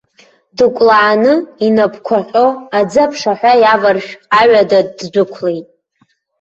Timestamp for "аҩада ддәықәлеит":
4.39-5.67